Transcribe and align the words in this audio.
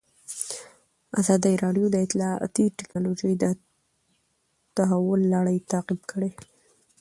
ازادي 1.19 1.53
راډیو 1.63 1.85
د 1.91 1.95
اطلاعاتی 2.05 2.65
تکنالوژي 2.79 3.33
د 3.37 3.45
تحول 4.75 5.21
لړۍ 5.33 5.57
تعقیب 5.71 6.01
کړې. 6.11 6.31